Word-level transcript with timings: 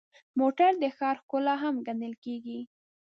موټر 0.39 0.71
د 0.83 0.85
ښار 0.97 1.17
ښکلا 1.23 1.55
هم 1.63 1.75
ګڼل 1.87 2.13
کېږي. 2.23 2.59